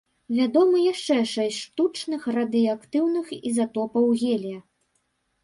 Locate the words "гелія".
4.25-4.59